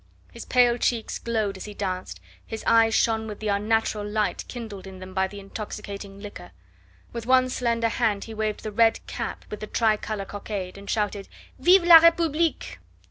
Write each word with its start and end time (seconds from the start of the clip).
His 0.31 0.45
pale 0.45 0.79
cheeks 0.79 1.19
glowed 1.19 1.57
as 1.57 1.65
he 1.65 1.75
danced, 1.75 2.19
his 2.43 2.63
eyes 2.65 2.95
shone 2.95 3.27
with 3.27 3.39
the 3.39 3.49
unnatural 3.49 4.03
light 4.03 4.43
kindled 4.47 4.87
in 4.87 4.97
them 4.97 5.13
by 5.13 5.27
the 5.27 5.39
intoxicating 5.39 6.19
liquor; 6.19 6.53
with 7.13 7.27
one 7.27 7.49
slender 7.49 7.89
hand 7.89 8.23
he 8.23 8.33
waved 8.33 8.63
the 8.63 8.71
red 8.71 9.05
cap 9.05 9.45
with 9.51 9.59
the 9.59 9.67
tricolour 9.67 10.25
cockade, 10.25 10.75
and 10.75 10.89
shouted 10.89 11.29
"Vive 11.59 11.83
la 11.83 11.97
Republique!" 11.97 12.79